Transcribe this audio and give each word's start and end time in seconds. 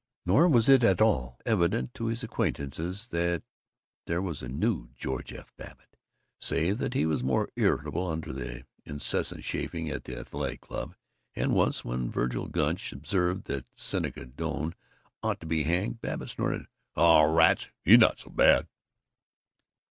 Nor 0.25 0.47
was 0.49 0.67
it 0.67 0.83
at 0.83 0.99
all 0.99 1.37
evident 1.45 1.93
to 1.93 2.07
his 2.07 2.23
acquaintances 2.23 3.09
that 3.09 3.43
there 4.07 4.19
was 4.19 4.41
a 4.41 4.47
new 4.47 4.89
George 4.97 5.31
F. 5.31 5.53
Babbitt, 5.57 5.95
save 6.39 6.79
that 6.79 6.95
he 6.95 7.05
was 7.05 7.23
more 7.23 7.49
irritable 7.55 8.07
under 8.07 8.33
the 8.33 8.65
incessant 8.83 9.43
chaffing 9.43 9.91
at 9.91 10.05
the 10.05 10.17
Athletic 10.17 10.59
Club, 10.61 10.95
and 11.35 11.53
once, 11.53 11.85
when 11.85 12.09
Vergil 12.09 12.47
Gunch 12.47 12.91
observed 12.91 13.43
that 13.45 13.67
Seneca 13.75 14.25
Doane 14.25 14.73
ought 15.21 15.39
to 15.39 15.45
be 15.45 15.65
hanged, 15.65 16.01
Babbitt 16.01 16.29
snorted, 16.29 16.65
"Oh, 16.95 17.31
rats, 17.31 17.69
he's 17.85 17.99
not 17.99 18.17
so 18.19 18.31
bad." 18.31 18.67